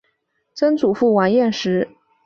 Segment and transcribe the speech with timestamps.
[0.55, 1.87] 曾祖父王彦实。